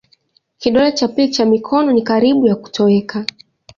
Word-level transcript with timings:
Kidole 0.61 0.89
cha 0.91 1.07
pili 1.07 1.29
cha 1.31 1.45
mikono 1.45 1.91
ni 1.91 2.01
karibu 2.01 2.47
ya 2.47 2.55
kutoweka. 2.55 3.25